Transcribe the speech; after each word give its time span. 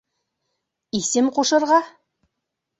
—Исем 1.01 1.29
ҡушырға? 1.37 1.81